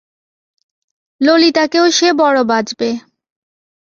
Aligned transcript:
ললিতাকেও 1.21 1.85
সে 1.91 2.09
বড়ো 2.13 2.43
বাজবে। 2.43 2.89